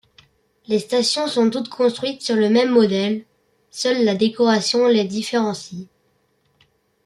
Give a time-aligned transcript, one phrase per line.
[0.65, 3.23] Les stations sont toutes construites sur le même modèle,
[3.69, 5.89] seule la décoration les différencie.